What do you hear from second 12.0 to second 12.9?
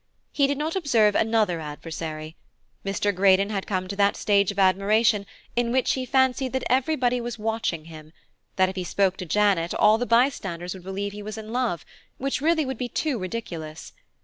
which really would be